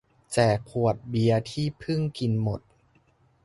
[0.33, 2.61] แจกขวดเบียร์ที่เพิ่งกินหมด